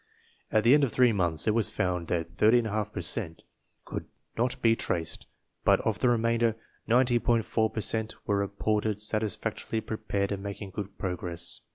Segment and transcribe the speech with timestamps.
[0.51, 3.43] At the end of three months it was found that 30}^ per cent
[3.85, 5.27] could not be traced,
[5.63, 6.55] but of the remainder,
[6.89, 11.61] 90.4 per cent were reported satisfac torily prepared and making good progress.